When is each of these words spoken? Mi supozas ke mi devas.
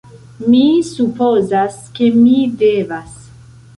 Mi 0.53 0.61
supozas 0.87 1.77
ke 1.99 2.09
mi 2.17 2.39
devas. 2.63 3.13